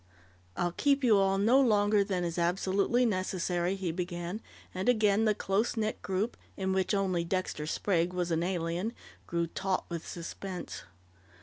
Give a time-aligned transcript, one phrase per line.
[0.57, 4.41] "I'll keep you all no longer than is absolutely necessary," he began,
[4.73, 8.93] and again the close knit group in which only Dexter Sprague was an alien
[9.27, 10.85] grew taut with suspense.